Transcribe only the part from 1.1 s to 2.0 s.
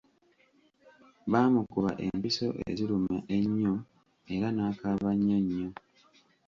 Baamukuba